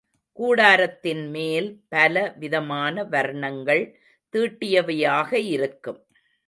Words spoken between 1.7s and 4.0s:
பல விதமான வர்ணங்கள்